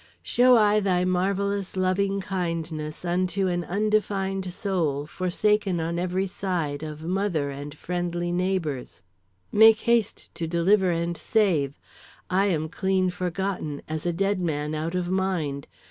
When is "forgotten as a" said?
13.11-14.11